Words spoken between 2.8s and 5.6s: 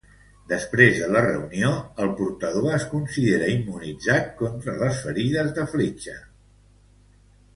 considera immunitzats contra les ferides